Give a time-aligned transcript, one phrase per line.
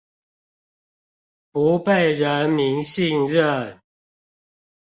[1.51, 3.79] 不被人民信任